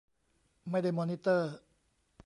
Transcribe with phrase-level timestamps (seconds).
[0.69, 1.51] ไม่ได้มอนิเตอร์